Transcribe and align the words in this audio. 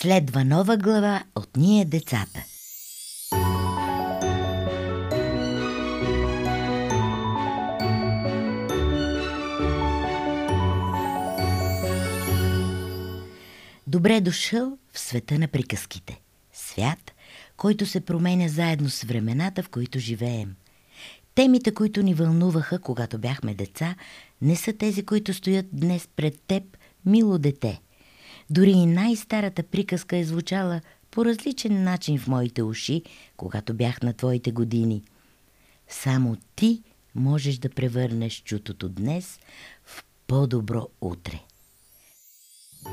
Следва 0.00 0.44
нова 0.44 0.76
глава 0.76 1.24
от 1.34 1.56
Ние 1.56 1.84
децата. 1.84 2.44
Добре 13.86 14.20
дошъл 14.20 14.78
в 14.92 14.98
света 14.98 15.38
на 15.38 15.48
приказките. 15.48 16.20
Свят, 16.52 17.12
който 17.56 17.86
се 17.86 18.00
променя 18.00 18.48
заедно 18.48 18.90
с 18.90 19.02
времената, 19.02 19.62
в 19.62 19.68
които 19.68 19.98
живеем. 19.98 20.56
Темите, 21.34 21.74
които 21.74 22.02
ни 22.02 22.14
вълнуваха, 22.14 22.78
когато 22.78 23.18
бяхме 23.18 23.54
деца, 23.54 23.94
не 24.42 24.56
са 24.56 24.72
тези, 24.72 25.06
които 25.06 25.34
стоят 25.34 25.66
днес 25.72 26.08
пред 26.16 26.40
теб, 26.46 26.62
мило 27.06 27.38
дете– 27.38 27.80
дори 28.50 28.70
и 28.70 28.86
най-старата 28.86 29.62
приказка 29.62 30.16
е 30.16 30.24
звучала 30.24 30.80
по 31.10 31.24
различен 31.24 31.82
начин 31.82 32.18
в 32.18 32.28
моите 32.28 32.62
уши, 32.62 33.02
когато 33.36 33.74
бях 33.74 34.02
на 34.02 34.12
твоите 34.12 34.52
години. 34.52 35.02
Само 35.88 36.36
ти 36.56 36.82
можеш 37.14 37.58
да 37.58 37.70
превърнеш 37.70 38.42
чутото 38.44 38.88
днес 38.88 39.38
в 39.84 40.04
по-добро 40.26 40.88
утре. 41.00 41.40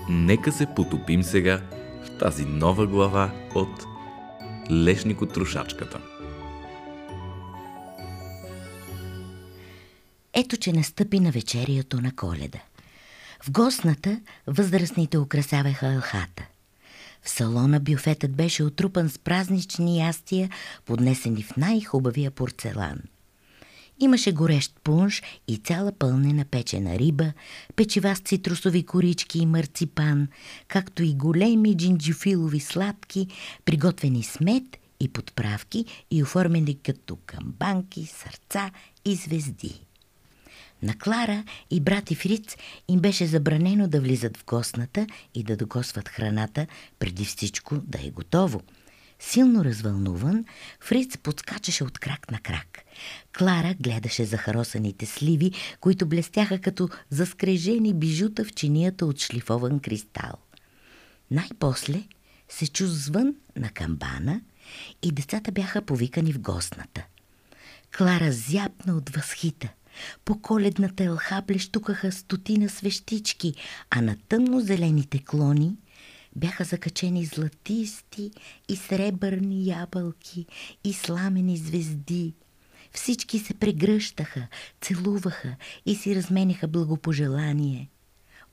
Нека 0.10 0.52
се 0.52 0.68
потопим 0.76 1.24
сега 1.24 1.62
в 2.04 2.18
тази 2.20 2.46
нова 2.46 2.88
глава 2.88 3.34
от 3.56 3.86
Лешнико 4.72 5.26
Трушачката. 5.26 6.02
Ето, 10.34 10.58
че 10.58 10.74
настъпи 10.74 11.20
на 11.20 11.32
вечерието 11.32 12.02
на 12.02 12.16
коледа– 12.16 12.60
в 13.46 13.52
гостната 13.52 14.20
възрастните 14.48 15.18
украсяваха 15.18 15.88
алхата. 15.88 16.46
В 17.24 17.30
салона 17.30 17.80
бюфетът 17.80 18.36
беше 18.36 18.64
отрупан 18.64 19.10
с 19.10 19.20
празнични 19.20 20.00
ястия, 20.00 20.50
поднесени 20.86 21.44
в 21.44 21.58
най-хубавия 21.58 22.32
порцелан. 22.32 23.00
Имаше 24.00 24.32
горещ 24.32 24.74
пунш 24.84 25.22
и 25.48 25.58
цяла 25.58 25.92
пълнена 25.92 26.46
печена 26.46 27.00
риба, 27.00 27.34
печива 27.76 28.16
с 28.16 28.20
цитрусови 28.20 28.84
корички 28.84 29.40
и 29.40 29.46
марципан, 29.46 30.28
както 30.68 31.04
и 31.04 31.14
големи 31.14 31.78
джинджифилови 31.78 32.60
сладки, 32.60 33.28
приготвени 33.66 34.24
с 34.24 34.40
мед 34.40 34.64
и 35.00 35.10
подправки 35.10 35.86
и 36.12 36.24
оформени 36.24 36.80
като 36.80 37.18
камбанки, 37.26 38.06
сърца 38.06 38.72
и 39.06 39.16
звезди. 39.16 39.85
На 40.86 40.98
Клара 40.98 41.44
и 41.72 41.80
брати 41.80 42.16
Фриц 42.16 42.56
им 42.88 43.00
беше 43.00 43.26
забранено 43.26 43.88
да 43.88 44.02
влизат 44.02 44.38
в 44.38 44.46
гостната 44.46 45.08
и 45.34 45.44
да 45.44 45.58
догосват 45.58 46.10
храната, 46.10 46.68
преди 47.00 47.26
всичко 47.26 47.78
да 47.78 48.00
е 48.08 48.10
готово. 48.10 48.62
Силно 49.20 49.66
развълнуван, 49.66 50.46
Фриц 50.80 51.18
подскачаше 51.18 51.84
от 51.84 52.00
крак 52.00 52.32
на 52.32 52.40
крак. 52.40 52.80
Клара 53.38 53.76
гледаше 53.80 54.26
захаросаните 54.26 55.06
сливи, 55.06 55.52
които 55.80 56.06
блестяха 56.06 56.62
като 56.62 56.90
заскрежени 57.10 57.94
бижута 57.94 58.44
в 58.44 58.54
чинията 58.54 59.06
от 59.06 59.20
шлифован 59.20 59.80
кристал. 59.80 60.34
Най-после 61.32 62.04
се 62.50 62.68
чу 62.68 62.88
звън 62.88 63.36
на 63.56 63.70
камбана 63.70 64.42
и 65.04 65.12
децата 65.12 65.52
бяха 65.52 65.82
повикани 65.82 66.34
в 66.34 66.40
гостната. 66.40 67.06
Клара 67.98 68.32
зяпна 68.32 68.96
от 68.96 69.10
възхита– 69.10 69.70
по 70.26 70.42
коледната 70.42 71.04
елха 71.04 71.44
блещукаха 71.48 72.12
стотина 72.12 72.70
свещички, 72.70 73.54
а 73.90 74.02
на 74.02 74.16
тъмно-зелените 74.30 75.26
клони 75.26 75.76
бяха 76.36 76.64
закачени 76.64 77.26
златисти 77.26 78.32
и 78.70 78.76
сребърни 78.76 79.68
ябълки 79.68 80.46
и 80.84 80.94
сламени 80.94 81.58
звезди. 81.58 82.34
Всички 82.92 83.40
се 83.40 83.54
прегръщаха, 83.54 84.48
целуваха 84.82 85.56
и 85.86 85.96
си 85.96 86.16
разменяха 86.16 86.68
благопожелание. 86.68 87.90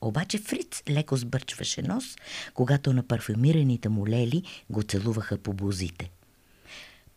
Обаче 0.01 0.39
Фриц 0.39 0.83
леко 0.91 1.17
сбърчваше 1.17 1.83
нос, 1.83 2.05
когато 2.55 2.93
на 2.93 3.03
парфюмираните 3.03 3.89
му 3.89 4.07
лели 4.07 4.43
го 4.71 4.83
целуваха 4.83 5.39
по 5.39 5.53
бузите. 5.53 6.11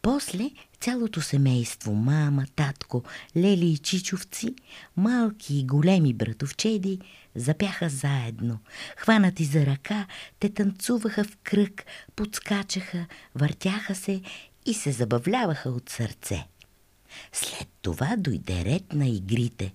После 0.06 0.52
цялото 0.80 1.22
семейство, 1.22 1.94
мама, 1.94 2.46
татко, 2.56 3.04
лели 3.38 3.66
и 3.66 3.78
чичовци, 3.78 4.56
малки 4.98 5.60
и 5.60 5.66
големи 5.66 6.14
братовчеди, 6.14 7.00
запяха 7.36 7.90
заедно. 7.90 8.60
Хванати 8.98 9.46
за 9.46 9.66
ръка, 9.66 10.08
те 10.40 10.50
танцуваха 10.50 11.24
в 11.24 11.38
кръг, 11.44 11.86
подскачаха, 12.16 13.06
въртяха 13.36 13.96
се 13.96 14.22
и 14.66 14.74
се 14.74 14.92
забавляваха 14.92 15.70
от 15.70 15.90
сърце. 15.90 16.48
След 17.34 17.68
това 17.82 18.16
дойде 18.18 18.66
ред 18.66 18.94
на 18.94 19.08
игрите. 19.08 19.74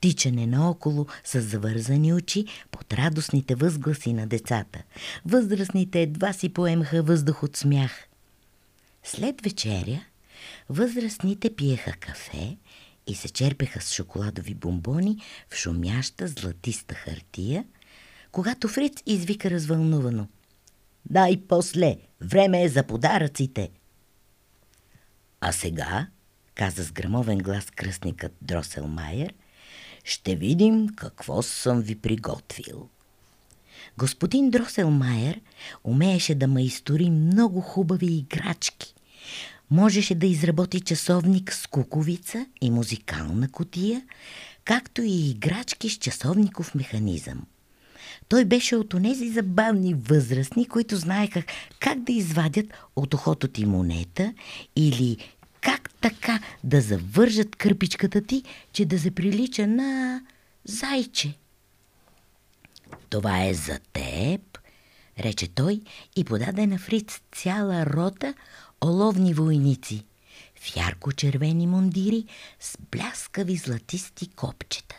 Тичане 0.00 0.46
наоколо 0.46 1.06
с 1.24 1.40
завързани 1.40 2.14
очи 2.14 2.44
под 2.70 2.92
радостните 2.92 3.54
възгласи 3.54 4.12
на 4.12 4.26
децата. 4.26 4.82
Възрастните 5.24 6.02
едва 6.02 6.32
си 6.32 6.48
поемаха 6.48 7.02
въздух 7.02 7.42
от 7.42 7.56
смях– 7.56 7.92
след 9.06 9.40
вечеря 9.40 10.04
възрастните 10.68 11.56
пиеха 11.56 11.92
кафе 11.92 12.56
и 13.06 13.14
се 13.14 13.28
черпеха 13.28 13.80
с 13.80 13.94
шоколадови 13.94 14.54
бомбони 14.54 15.22
в 15.50 15.56
шумяща 15.56 16.28
златиста 16.28 16.94
хартия, 16.94 17.64
когато 18.32 18.68
Фриц 18.68 19.02
извика 19.06 19.50
развълнувано. 19.50 20.28
Дай 21.10 21.42
после, 21.48 21.96
време 22.20 22.62
е 22.62 22.68
за 22.68 22.82
подаръците. 22.82 23.70
А 25.40 25.52
сега, 25.52 26.06
каза 26.54 26.84
с 26.84 26.92
грамовен 26.92 27.38
глас 27.38 27.70
кръстникът 27.70 28.32
Дроселмайер, 28.42 29.34
ще 30.04 30.36
видим 30.36 30.88
какво 30.96 31.42
съм 31.42 31.80
ви 31.80 31.96
приготвил. 31.96 32.88
Господин 33.98 34.50
Дроселмайер 34.50 35.40
умееше 35.84 36.34
да 36.34 36.48
майстори 36.48 37.10
много 37.10 37.60
хубави 37.60 38.06
играчки. 38.06 38.95
Можеше 39.70 40.14
да 40.14 40.26
изработи 40.26 40.80
часовник 40.80 41.52
с 41.52 41.66
куковица 41.66 42.46
и 42.60 42.70
музикална 42.70 43.48
котия, 43.50 44.02
както 44.64 45.02
и 45.02 45.30
играчки 45.30 45.90
с 45.90 45.98
часовников 45.98 46.74
механизъм. 46.74 47.42
Той 48.28 48.44
беше 48.44 48.76
от 48.76 48.94
онези 48.94 49.28
забавни 49.28 49.94
възрастни, 49.94 50.68
които 50.68 50.96
знаеха 50.96 51.42
как 51.80 52.00
да 52.02 52.12
извадят 52.12 52.66
от 52.96 53.14
ухото 53.14 53.48
ти 53.48 53.66
монета 53.66 54.34
или 54.76 55.16
как 55.60 55.90
така 56.00 56.40
да 56.64 56.80
завържат 56.80 57.56
кърпичката 57.56 58.22
ти, 58.22 58.42
че 58.72 58.84
да 58.84 58.98
се 58.98 59.10
прилича 59.10 59.66
на 59.66 60.20
зайче. 60.64 61.34
Това 63.10 63.44
е 63.44 63.54
за 63.54 63.78
теб, 63.92 64.58
рече 65.18 65.48
той 65.48 65.80
и 66.16 66.24
подаде 66.24 66.66
на 66.66 66.78
Фриц 66.78 67.20
цяла 67.32 67.86
рота 67.86 68.34
оловни 68.84 69.34
войници 69.34 70.04
в 70.60 70.76
ярко-червени 70.76 71.66
мундири 71.66 72.24
с 72.60 72.78
бляскави 72.90 73.56
златисти 73.56 74.28
копчета. 74.28 74.96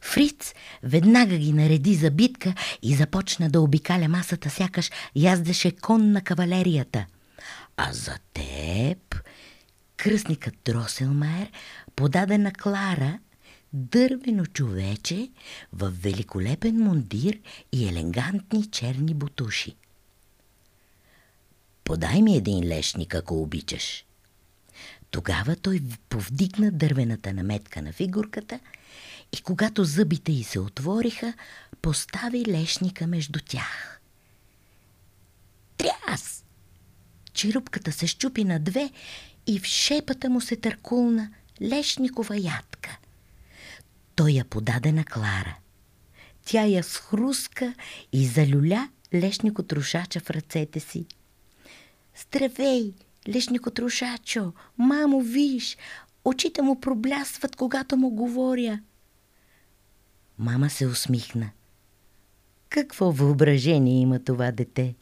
Фриц 0.00 0.54
веднага 0.82 1.36
ги 1.36 1.52
нареди 1.52 1.94
за 1.94 2.10
битка 2.10 2.54
и 2.82 2.94
започна 2.94 3.50
да 3.50 3.60
обикаля 3.60 4.08
масата, 4.08 4.50
сякаш 4.50 4.90
яздеше 5.16 5.70
кон 5.70 6.12
на 6.12 6.20
кавалерията. 6.20 7.06
А 7.76 7.92
за 7.92 8.18
теб 8.32 9.22
кръстникът 9.96 10.54
Дроселмайер 10.64 11.50
подаде 11.96 12.38
на 12.38 12.52
Клара 12.52 13.18
дървено 13.72 14.46
човече 14.46 15.30
в 15.72 15.92
великолепен 16.02 16.76
мундир 16.76 17.38
и 17.72 17.88
елегантни 17.88 18.70
черни 18.70 19.14
бутуши. 19.14 19.76
Подай 21.90 22.22
ми 22.22 22.36
един 22.36 22.68
лешник, 22.68 23.14
ако 23.14 23.42
обичаш. 23.42 24.04
Тогава 25.10 25.56
той 25.56 25.82
повдигна 26.08 26.70
дървената 26.70 27.34
наметка 27.34 27.82
на 27.82 27.92
фигурката 27.92 28.60
и 29.32 29.42
когато 29.42 29.84
зъбите 29.84 30.32
й 30.32 30.44
се 30.44 30.60
отвориха, 30.60 31.32
постави 31.82 32.44
лешника 32.48 33.06
между 33.06 33.40
тях. 33.46 34.00
Тряс! 35.76 36.44
Черупката 37.32 37.92
се 37.92 38.06
щупи 38.06 38.44
на 38.44 38.58
две 38.58 38.90
и 39.46 39.58
в 39.58 39.64
шепата 39.64 40.30
му 40.30 40.40
се 40.40 40.56
търкулна 40.56 41.30
лешникова 41.62 42.36
ядка. 42.36 42.98
Той 44.14 44.30
я 44.30 44.44
подаде 44.44 44.92
на 44.92 45.04
Клара. 45.04 45.56
Тя 46.44 46.64
я 46.64 46.84
схруска 46.84 47.74
и 48.12 48.26
залюля 48.26 48.88
лешнико 49.14 49.62
трошача 49.62 50.20
в 50.20 50.30
ръцете 50.30 50.80
си. 50.80 51.06
Здравей, 52.22 52.94
лешнико 53.28 53.70
трошачо! 53.70 54.52
Мамо, 54.78 55.20
виж! 55.20 55.76
Очите 56.24 56.62
му 56.62 56.80
проблясват, 56.80 57.56
когато 57.56 57.96
му 57.96 58.10
говоря. 58.10 58.80
Мама 60.38 60.70
се 60.70 60.86
усмихна. 60.86 61.50
Какво 62.68 63.12
въображение 63.12 64.00
има 64.00 64.18
това 64.18 64.50
дете? 64.52 64.94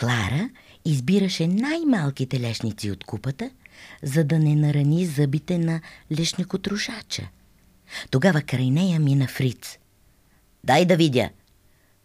Клара 0.00 0.50
избираше 0.84 1.46
най-малките 1.46 2.40
лешници 2.40 2.90
от 2.90 3.04
купата, 3.04 3.50
за 4.02 4.24
да 4.24 4.38
не 4.38 4.54
нарани 4.54 5.06
зъбите 5.06 5.58
на 5.58 5.80
лешникотрошача. 6.18 7.28
Тогава 8.10 8.42
край 8.42 8.70
нея 8.70 9.00
мина 9.00 9.28
Фриц. 9.28 9.78
«Дай 10.64 10.84
да 10.86 10.96
видя!» 10.96 11.30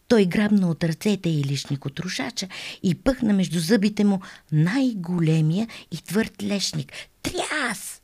Той 0.08 0.26
грабна 0.26 0.70
от 0.70 0.84
ръцете 0.84 1.30
и 1.30 1.44
лишникотрошача 1.44 2.48
и 2.84 2.96
пъхна 2.96 3.34
между 3.34 3.60
зъбите 3.60 4.04
му 4.04 4.22
най-големия 4.52 5.68
и 5.92 5.98
твърд 5.98 6.44
лешник. 6.44 6.94
Тряс! 7.22 8.02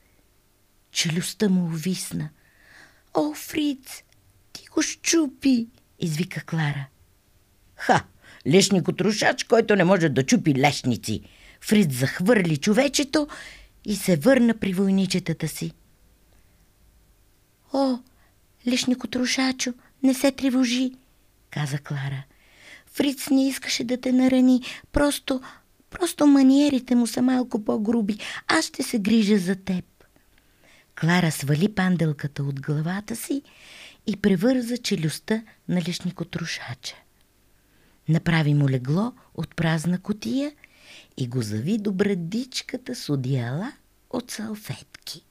Челюстта 0.92 1.50
му 1.50 1.66
увисна. 1.66 2.30
О, 3.14 3.34
Фриц, 3.34 4.04
ти 4.54 4.66
го 4.72 4.82
щупи! 4.82 5.68
извика 6.00 6.42
Клара. 6.42 6.86
Ха! 7.76 8.04
Лешникотрошач, 8.48 9.44
който 9.44 9.76
не 9.76 9.84
може 9.84 10.10
да 10.10 10.26
чупи 10.26 10.56
лешници. 10.56 11.22
Фриц 11.62 11.94
захвърли 11.94 12.58
човечето 12.58 13.28
и 13.86 13.96
се 13.96 14.16
върна 14.16 14.54
при 14.54 14.74
войничетата 14.74 15.48
си. 15.48 15.72
О, 17.74 17.98
лешникотрошачо, 18.68 19.74
не 20.04 20.14
се 20.14 20.32
тревожи, 20.32 20.92
каза 21.54 21.78
Клара. 21.78 22.24
Фриц 22.88 23.30
не 23.30 23.48
искаше 23.48 23.84
да 23.84 24.02
те 24.02 24.12
нарани, 24.12 24.62
просто, 24.92 25.42
просто 25.90 26.28
маниерите 26.28 26.96
му 26.96 27.08
са 27.08 27.22
малко 27.22 27.66
по-груби. 27.66 28.18
Аз 28.48 28.66
ще 28.66 28.84
се 28.84 29.00
грижа 29.00 29.38
за 29.38 29.56
теб. 29.56 29.86
Клара 31.02 31.32
свали 31.32 31.76
панделката 31.76 32.44
от 32.44 32.62
главата 32.62 33.16
си 33.16 33.42
и 34.08 34.18
превърза 34.18 34.78
челюстта 34.78 35.44
на 35.68 35.82
лешникотрушача. 35.88 36.96
Направи 38.10 38.54
му 38.54 38.70
легло 38.70 39.14
от 39.36 39.56
празна 39.56 40.00
котия 40.00 40.52
и 41.18 41.28
го 41.28 41.42
зави 41.42 41.78
до 41.78 41.92
брадичката 41.92 42.96
с 42.96 43.10
одеяла 43.10 43.72
от 44.10 44.32
салфетки. 44.32 45.26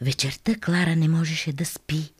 Вечерта 0.00 0.54
Клара 0.54 0.96
не 0.96 1.08
можеше 1.08 1.52
да 1.52 1.64
спи. 1.64 2.12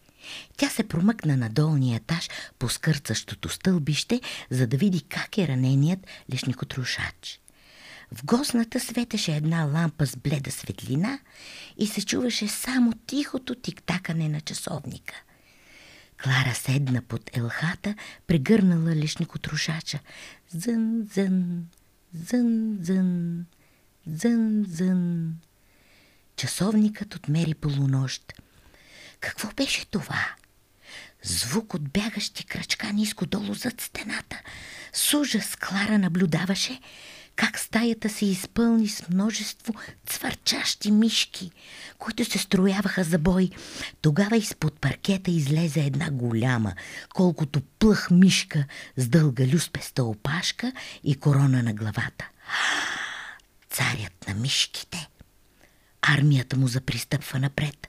Тя 0.56 0.68
се 0.68 0.88
промъкна 0.88 1.36
на 1.36 1.48
долния 1.48 1.96
етаж 1.96 2.28
по 2.58 2.68
скърцащото 2.68 3.48
стълбище, 3.48 4.20
за 4.50 4.66
да 4.66 4.76
види 4.76 5.00
как 5.00 5.38
е 5.38 5.48
раненият 5.48 6.06
лешникотрушач. 6.32 7.40
В 8.14 8.24
госната 8.24 8.80
светеше 8.80 9.36
една 9.36 9.64
лампа 9.64 10.06
с 10.06 10.16
бледа 10.16 10.50
светлина 10.50 11.18
и 11.78 11.86
се 11.86 12.04
чуваше 12.04 12.48
само 12.48 12.92
тихото 13.06 13.54
тиктакане 13.54 14.28
на 14.28 14.40
часовника. 14.40 15.14
Клара 16.22 16.54
седна 16.54 17.02
под 17.02 17.36
елхата, 17.36 17.94
прегърнала 18.26 18.96
лешникотрушача. 18.96 19.98
Зън, 20.48 21.08
зън, 21.14 21.66
зън, 22.14 22.78
зън, 22.80 23.46
зън, 24.06 24.64
зън. 24.68 25.34
Часовникът 26.36 27.14
отмери 27.14 27.54
полунощ. 27.54 28.32
Какво 29.22 29.48
беше 29.56 29.86
това? 29.86 30.26
Звук 31.22 31.74
от 31.74 31.88
бягащи 31.88 32.44
крачка 32.44 32.92
ниско 32.92 33.26
долу 33.26 33.54
зад 33.54 33.80
стената. 33.80 34.40
С 34.92 35.14
ужас 35.14 35.56
Клара 35.56 35.98
наблюдаваше 35.98 36.80
как 37.36 37.58
стаята 37.58 38.08
се 38.08 38.26
изпълни 38.26 38.88
с 38.88 39.08
множество 39.08 39.74
цвърчащи 40.06 40.90
мишки, 40.90 41.50
които 41.98 42.24
се 42.24 42.38
строяваха 42.38 43.04
за 43.04 43.18
бой. 43.18 43.50
Тогава 44.00 44.36
изпод 44.36 44.80
паркета 44.80 45.30
излезе 45.30 45.80
една 45.80 46.10
голяма, 46.10 46.74
колкото 47.14 47.60
плъх 47.78 48.10
мишка 48.10 48.64
с 48.96 49.08
дълга 49.08 49.46
люспеста 49.46 50.04
опашка 50.04 50.72
и 51.04 51.14
корона 51.14 51.62
на 51.62 51.74
главата. 51.74 52.28
Царят 53.70 54.28
на 54.28 54.34
мишките! 54.34 55.11
Армията 56.02 56.56
му 56.56 56.68
запристъпва 56.68 57.38
напред. 57.38 57.88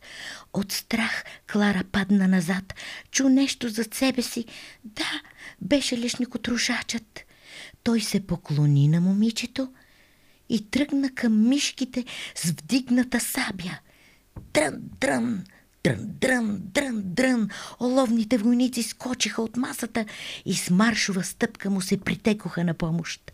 От 0.54 0.72
страх 0.72 1.24
Клара 1.52 1.84
падна 1.92 2.28
назад. 2.28 2.74
Чу 3.12 3.30
нещо 3.30 3.70
зад 3.70 3.94
себе 3.94 4.22
си. 4.22 4.46
Да, 4.84 5.22
беше 5.62 5.98
лишникотрушачът. 5.98 7.20
Той 7.84 8.02
се 8.02 8.28
поклони 8.28 8.88
на 8.88 9.02
момичето 9.02 9.74
и 10.50 10.70
тръгна 10.70 11.16
към 11.16 11.50
мишките 11.50 12.06
с 12.36 12.50
вдигната 12.50 13.20
сабя. 13.20 13.78
Дрън, 14.54 14.74
дрън, 15.00 15.44
дрън, 15.84 15.98
дрън, 16.00 16.60
дрън, 16.62 17.02
дрън. 17.06 17.50
Оловните 17.82 18.38
войници 18.38 18.84
скочиха 18.84 19.42
от 19.42 19.58
масата 19.58 20.06
и 20.46 20.56
с 20.56 20.70
маршова 20.70 21.24
стъпка 21.24 21.70
му 21.70 21.82
се 21.82 21.98
притекоха 21.98 22.64
на 22.64 22.74
помощ. 22.74 23.32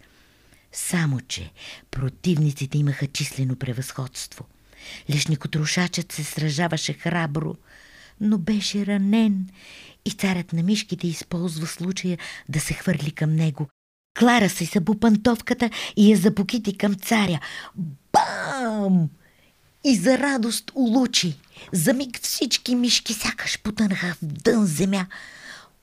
Само, 0.72 1.22
че 1.22 1.52
противниците 1.92 2.78
имаха 2.78 3.08
числено 3.08 3.56
превъзходство. 3.56 4.46
Лишникотрушачът 5.09 6.12
се 6.12 6.24
сражаваше 6.24 6.94
храбро, 6.94 7.56
но 8.21 8.38
беше 8.38 8.86
ранен 8.86 9.50
и 10.06 10.12
царят 10.12 10.53
на 10.53 10.63
мишките 10.63 11.07
използва 11.07 11.68
случая 11.68 12.18
да 12.50 12.59
се 12.59 12.74
хвърли 12.74 13.12
към 13.12 13.36
него. 13.36 13.68
Клара 14.19 14.50
се 14.50 14.65
събу 14.65 14.95
пантовката 14.95 15.69
и 15.95 16.12
я 16.12 16.18
запокити 16.18 16.77
към 16.77 16.95
царя. 16.95 17.39
Бам! 18.13 19.09
И 19.83 19.95
за 19.95 20.18
радост 20.18 20.71
улучи. 20.75 21.38
За 21.74 21.94
миг 21.94 22.19
всички 22.21 22.75
мишки 22.75 23.13
сякаш 23.13 23.59
потънаха 23.59 24.07
в 24.13 24.18
дън 24.25 24.65
земя. 24.65 25.06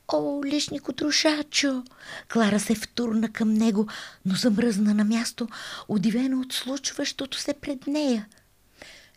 О, 0.09 0.45
лишнико 0.45 0.93
трошачо! 0.93 1.85
Клара 2.33 2.61
се 2.61 2.75
втурна 2.75 3.29
към 3.33 3.55
него, 3.55 3.87
но 4.27 4.35
замръзна 4.35 4.95
на 4.95 5.05
място, 5.05 5.49
удивена 5.89 6.41
от 6.41 6.53
случващото 6.53 7.39
се 7.39 7.55
пред 7.55 7.87
нея. 7.87 8.27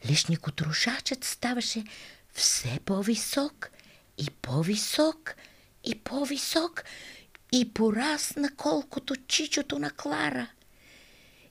Лишнико 0.06 0.52
трошачът 0.52 1.24
ставаше 1.24 1.84
все 2.34 2.80
по-висок 2.86 3.72
и 4.18 4.30
по-висок 4.30 5.36
и 5.84 6.00
по-висок 6.00 6.84
и 7.52 7.74
порасна 7.74 8.56
колкото 8.56 9.16
чичото 9.16 9.80
на 9.80 9.92
Клара. 9.92 10.48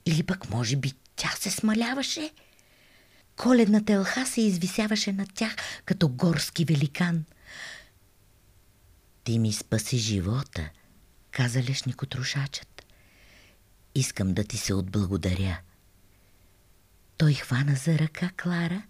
Или 0.07 0.23
пък 0.23 0.51
може 0.51 0.77
би 0.77 0.93
тя 1.17 1.31
се 1.31 1.51
смаляваше? 1.51 2.33
Коледната 3.37 3.93
елха 3.93 4.27
се 4.27 4.41
извисяваше 4.41 5.13
над 5.13 5.35
тях 5.35 5.57
като 5.85 6.09
горски 6.09 6.65
великан. 6.65 7.25
Ти 9.25 9.39
ми 9.39 9.53
спаси 9.53 9.99
живота, 9.99 10.71
каза 11.31 11.63
лешникотрушачът. 11.63 12.87
Искам 13.95 14.35
да 14.35 14.45
ти 14.45 14.57
се 14.57 14.75
отблагодаря. 14.75 15.61
Той 17.19 17.35
хвана 17.35 17.75
за 17.75 17.99
ръка 17.99 18.31
Клара 18.43 18.83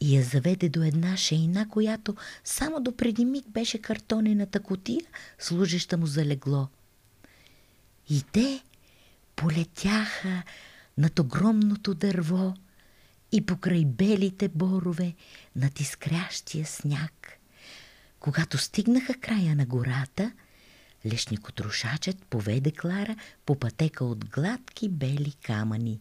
и 0.00 0.16
я 0.16 0.22
заведе 0.22 0.68
до 0.68 0.82
една 0.82 1.16
шейна, 1.16 1.68
която 1.68 2.16
само 2.44 2.80
до 2.80 2.96
преди 2.96 3.24
миг 3.24 3.48
беше 3.48 3.78
картонената 3.78 4.60
котия, 4.60 5.00
служеща 5.38 5.98
му 5.98 6.06
за 6.06 6.24
легло. 6.24 6.68
И 8.10 8.22
те 8.32 8.62
полетяха 9.36 10.42
над 10.98 11.18
огромното 11.18 11.94
дърво 11.94 12.54
и 13.32 13.46
покрай 13.46 13.84
белите 13.84 14.48
борове 14.48 15.14
над 15.56 15.80
изкрящия 15.80 16.66
сняг. 16.66 17.38
Когато 18.20 18.58
стигнаха 18.58 19.14
края 19.14 19.56
на 19.56 19.66
гората, 19.66 20.32
лешникотрушачът 21.06 22.24
поведе 22.24 22.72
Клара 22.72 23.16
по 23.46 23.58
пътека 23.58 24.04
от 24.04 24.24
гладки 24.24 24.88
бели 24.88 25.32
камъни. 25.42 26.00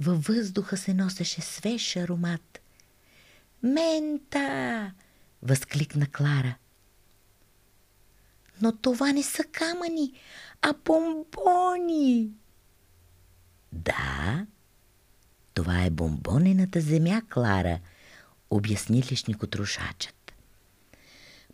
Във 0.00 0.24
въздуха 0.24 0.76
се 0.76 0.94
носеше 0.94 1.40
свеж 1.40 1.96
аромат. 1.96 2.60
Мента! 3.62 4.92
възкликна 5.44 6.06
Клара. 6.06 6.54
Но 8.62 8.76
това 8.76 9.12
не 9.12 9.22
са 9.22 9.44
камъни, 9.44 10.12
а 10.62 10.74
бомбони. 10.84 12.30
Да, 13.72 14.46
това 15.54 15.84
е 15.84 15.90
бомбонената 15.90 16.80
земя, 16.80 17.22
Клара, 17.30 17.80
обясни 18.50 19.02
лишникотрошачът. 19.10 20.23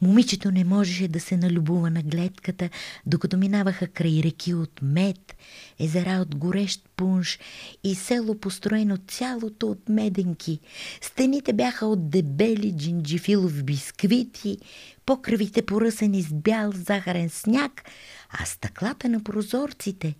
Момичето 0.02 0.50
не 0.50 0.64
можеше 0.64 1.08
да 1.08 1.20
се 1.20 1.36
налюбува 1.36 1.90
на 1.90 2.02
гледката, 2.02 2.70
докато 3.06 3.36
минаваха 3.36 3.88
край 3.88 4.20
реки 4.24 4.54
от 4.54 4.80
мед, 4.82 5.36
езера 5.78 6.20
от 6.20 6.36
горещ 6.36 6.90
пунш 6.96 7.38
и 7.84 7.94
село 7.94 8.34
построено 8.34 8.96
цялото 8.96 9.70
от 9.70 9.88
меденки. 9.88 10.60
Стените 11.00 11.52
бяха 11.52 11.86
от 11.86 12.10
дебели 12.10 12.72
джинджифилов 12.76 13.64
бисквити, 13.64 14.58
покривите 15.06 15.66
поръсени 15.66 16.22
с 16.22 16.32
бял 16.32 16.72
захарен 16.72 17.30
сняг, 17.30 17.82
а 18.30 18.44
стъклата 18.44 19.08
на 19.08 19.24
прозорците. 19.24 20.14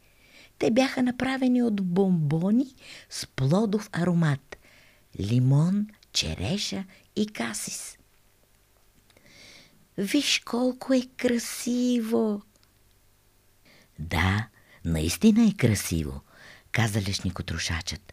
Те 0.59 0.71
бяха 0.71 1.03
направени 1.03 1.63
от 1.63 1.83
бомбони 1.83 2.75
с 3.11 3.27
плодов 3.27 3.89
аромат– 3.93 4.57
лимон, 5.21 5.87
череша 6.13 6.85
и 7.17 7.27
касис– 7.27 7.97
Виж 10.01 10.43
колко 10.45 10.95
е 10.95 11.03
красиво! 11.17 12.43
Да, 13.99 14.49
наистина 14.85 15.47
е 15.47 15.53
красиво, 15.53 16.21
каза 16.73 17.01
лешникотрошачът. 17.01 18.13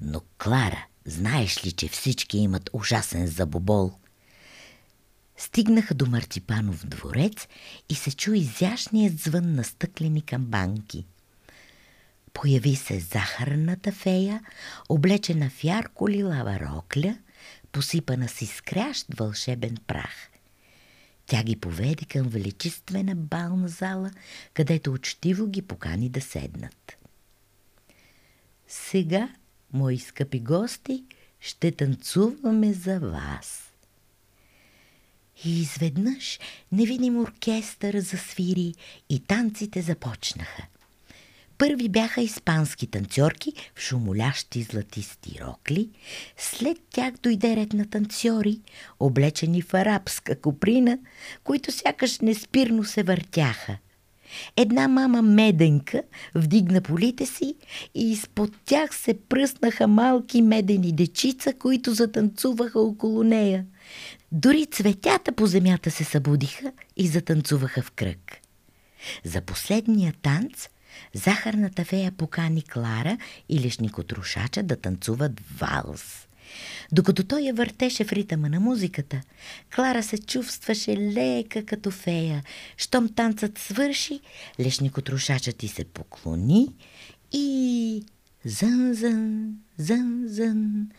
Но, 0.00 0.20
Клара, 0.38 0.86
знаеш 1.04 1.64
ли, 1.66 1.72
че 1.72 1.88
всички 1.88 2.38
имат 2.38 2.70
ужасен 2.72 3.26
забобол? 3.26 3.92
Стигнаха 5.36 5.94
до 5.94 6.06
Марципанов 6.06 6.86
дворец 6.86 7.48
и 7.88 7.94
се 7.94 8.16
чу 8.16 8.32
изящният 8.32 9.18
звън 9.18 9.54
на 9.54 9.64
стъклени 9.64 10.22
камбанки. 10.22 11.06
Появи 12.32 12.76
се 12.76 13.00
захарната 13.00 13.92
фея, 13.92 14.40
облечена 14.88 15.50
в 15.50 15.64
ярко 15.64 16.08
лилава 16.08 16.60
рокля, 16.60 17.18
посипана 17.72 18.28
с 18.28 18.42
изкрящ 18.42 19.06
вълшебен 19.14 19.76
прах. 19.86 20.31
Тя 21.32 21.42
ги 21.42 21.56
поведе 21.56 22.04
към 22.04 22.28
величествена 22.28 23.14
бална 23.14 23.68
зала, 23.68 24.10
където 24.54 24.92
учтиво 24.92 25.46
ги 25.46 25.62
покани 25.62 26.08
да 26.08 26.20
седнат. 26.20 26.98
Сега, 28.68 29.28
мои 29.72 29.98
скъпи 29.98 30.40
гости, 30.40 31.04
ще 31.40 31.72
танцуваме 31.72 32.72
за 32.72 33.00
вас. 33.00 33.72
И 35.44 35.60
изведнъж 35.60 36.40
невидим 36.72 37.18
оркестър 37.18 37.98
засвири 37.98 38.74
и 39.08 39.20
танците 39.20 39.82
започнаха. 39.82 40.66
Първи 41.58 41.88
бяха 41.88 42.20
испански 42.20 42.86
танцорки 42.86 43.52
в 43.74 43.80
шумолящи 43.80 44.62
златисти 44.62 45.38
рокли, 45.40 45.88
след 46.36 46.78
тях 46.90 47.14
дойде 47.22 47.56
ред 47.56 47.72
на 47.72 47.90
танцори, 47.90 48.60
облечени 49.00 49.62
в 49.62 49.74
арабска 49.74 50.40
коприна, 50.40 50.98
които 51.44 51.72
сякаш 51.72 52.20
неспирно 52.20 52.84
се 52.84 53.02
въртяха. 53.02 53.78
Една 54.56 54.88
мама 54.88 55.22
меденка 55.22 56.02
вдигна 56.34 56.80
полите 56.80 57.26
си 57.26 57.54
и 57.94 58.12
изпод 58.12 58.50
тях 58.64 58.96
се 58.96 59.18
пръснаха 59.28 59.86
малки 59.86 60.42
медени 60.42 60.92
дечица, 60.92 61.54
които 61.54 61.94
затанцуваха 61.94 62.80
около 62.80 63.22
нея. 63.22 63.66
Дори 64.32 64.66
цветята 64.66 65.32
по 65.32 65.46
земята 65.46 65.90
се 65.90 66.04
събудиха 66.04 66.72
и 66.96 67.06
затанцуваха 67.06 67.82
в 67.82 67.90
кръг. 67.90 68.38
За 69.24 69.40
последния 69.40 70.14
танц 70.22 70.68
захарната 71.14 71.84
фея 71.84 72.12
покани 72.12 72.62
Клара 72.62 73.18
и 73.48 73.60
лешникотрушача 73.60 74.62
да 74.62 74.76
танцуват 74.76 75.40
валс. 75.58 76.26
Докато 76.92 77.24
той 77.24 77.40
я 77.40 77.54
въртеше 77.54 78.04
в 78.04 78.12
ритъма 78.12 78.48
на 78.48 78.60
музиката, 78.60 79.20
Клара 79.74 80.02
се 80.02 80.18
чувстваше 80.18 80.96
лека 80.96 81.66
като 81.66 81.90
фея. 81.90 82.42
Щом 82.76 83.08
танцът 83.08 83.58
свърши, 83.58 84.20
лешникотрушачът 84.60 85.56
ти 85.56 85.68
се 85.68 85.84
поклони 85.84 86.68
и... 87.32 88.04
Зън-зън, 88.46 89.52
зън-зън, 89.78 90.90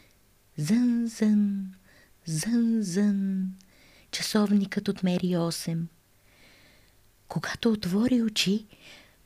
зън-зън, 0.58 1.66
зън-зън. 2.28 3.46
Часовникът 4.12 4.88
отмери 4.88 5.28
8. 5.28 5.78
Когато 7.28 7.72
отвори 7.72 8.22
очи, 8.22 8.66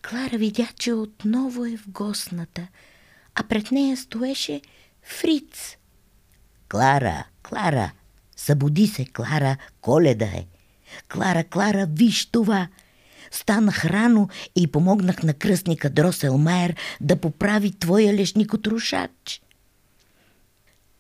Клара 0.09 0.37
видя, 0.37 0.67
че 0.79 0.93
отново 0.93 1.65
е 1.65 1.77
в 1.77 1.89
гостната, 1.89 2.67
а 3.35 3.43
пред 3.43 3.71
нея 3.71 3.97
стоеше 3.97 4.61
Фриц. 5.01 5.77
Клара, 6.69 7.25
Клара, 7.43 7.91
събуди 8.35 8.87
се, 8.87 9.05
Клара, 9.05 9.57
коледа 9.81 10.25
е. 10.25 10.45
Клара, 11.09 11.43
Клара, 11.43 11.87
виж 11.89 12.25
това. 12.25 12.67
Станах 13.31 13.85
рано 13.85 14.29
и 14.55 14.67
помогнах 14.67 15.23
на 15.23 15.33
кръстника 15.33 15.89
Дроселмайер 15.89 16.75
да 17.01 17.15
поправи 17.15 17.71
твоя 17.71 18.13
лешникотрушач. 18.13 19.41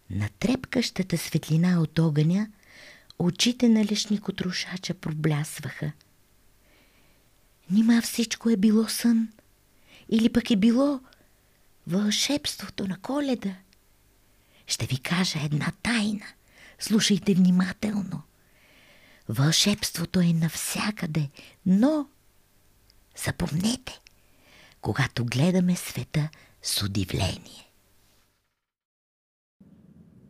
На 0.09 0.29
трепкащата 0.39 1.17
светлина 1.17 1.81
от 1.81 1.99
огъня 1.99 2.47
очите 3.19 3.69
на 3.69 3.85
лешникотрушача 3.85 4.93
проблясваха– 4.93 5.91
Нима 7.71 8.01
всичко 8.01 8.49
е 8.49 8.57
било 8.57 8.87
сън? 8.87 9.27
Или 10.09 10.29
пък 10.29 10.51
е 10.51 10.55
било 10.55 10.99
вълшебството 11.87 12.87
на 12.87 12.97
коледа? 12.97 13.55
Ще 14.67 14.85
ви 14.85 14.99
кажа 14.99 15.39
една 15.43 15.71
тайна. 15.83 16.25
Слушайте 16.79 17.33
внимателно. 17.33 18.21
Вълшебството 19.29 20.19
е 20.19 20.33
навсякъде, 20.33 21.29
но 21.65 22.07
запомнете, 23.25 23.99
когато 24.81 25.25
гледаме 25.25 25.75
света 25.75 26.29
с 26.61 26.83
удивление. 26.83 27.71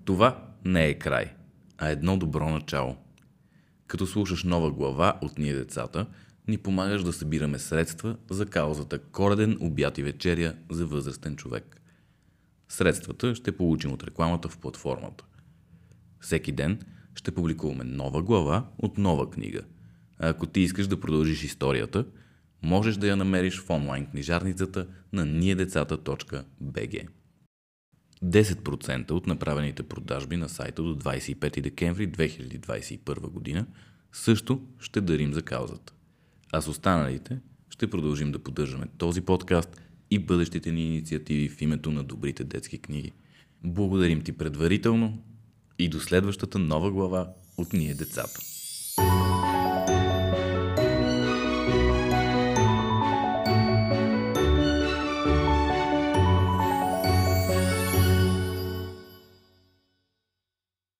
Това 0.05 0.47
не 0.65 0.85
е 0.85 0.99
край, 0.99 1.33
а 1.77 1.87
едно 1.89 2.17
добро 2.17 2.49
начало. 2.49 2.97
Като 3.87 4.07
слушаш 4.07 4.43
нова 4.43 4.71
глава 4.71 5.19
от 5.21 5.37
Ние 5.37 5.53
децата– 5.53 6.07
ни 6.47 6.57
помагаш 6.57 7.03
да 7.03 7.13
събираме 7.13 7.59
средства 7.59 8.17
за 8.29 8.45
каузата 8.45 8.99
Кореден 8.99 9.57
обяд 9.61 9.97
и 9.97 10.03
вечеря 10.03 10.55
за 10.71 10.85
възрастен 10.85 11.35
човек. 11.35 11.81
Средствата 12.69 13.35
ще 13.35 13.57
получим 13.57 13.91
от 13.91 14.03
рекламата 14.03 14.49
в 14.49 14.57
платформата. 14.57 15.25
Всеки 16.19 16.51
ден 16.51 16.79
ще 17.15 17.31
публикуваме 17.31 17.83
нова 17.83 18.23
глава 18.23 18.69
от 18.77 18.97
нова 18.97 19.29
книга. 19.29 19.61
А 20.19 20.29
ако 20.29 20.47
ти 20.47 20.61
искаш 20.61 20.87
да 20.87 20.99
продължиш 20.99 21.43
историята, 21.43 22.05
можеш 22.63 22.95
да 22.95 23.07
я 23.07 23.15
намериш 23.15 23.59
в 23.59 23.69
онлайн 23.69 24.05
книжарницата 24.05 24.87
на 25.13 25.25
ниедецата.bg. 25.25 27.07
10% 28.23 29.11
от 29.11 29.27
направените 29.27 29.83
продажби 29.83 30.37
на 30.37 30.49
сайта 30.49 30.83
до 30.83 30.95
25 30.95 31.61
декември 31.61 32.11
2021 32.11 33.19
година 33.19 33.65
също 34.11 34.61
ще 34.79 35.01
дарим 35.01 35.33
за 35.33 35.41
каузата. 35.41 35.93
А 36.51 36.61
с 36.61 36.67
останалите 36.67 37.39
ще 37.69 37.89
продължим 37.89 38.31
да 38.31 38.39
поддържаме 38.39 38.85
този 38.97 39.21
подкаст 39.21 39.81
и 40.11 40.19
бъдещите 40.19 40.71
ни 40.71 40.81
инициативи 40.81 41.49
в 41.49 41.61
името 41.61 41.91
на 41.91 42.03
добрите 42.03 42.43
детски 42.43 42.77
книги. 42.77 43.11
Благодарим 43.63 44.21
ти 44.21 44.31
предварително 44.31 45.23
и 45.79 45.89
до 45.89 45.99
следващата 45.99 46.59
нова 46.59 46.91
глава 46.91 47.29
от 47.57 47.73
Ние 47.73 47.93
децата. 47.93 48.56